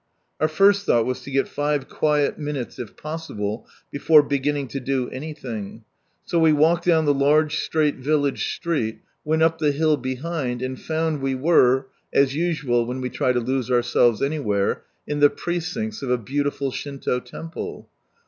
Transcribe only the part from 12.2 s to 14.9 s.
as usual when we try to lose ourselves anywhere—